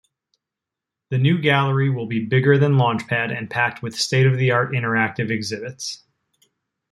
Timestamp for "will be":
1.91-2.25